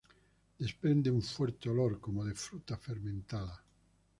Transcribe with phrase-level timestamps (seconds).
[0.57, 3.63] Desprende un fuerte olor como de fruta fermentada.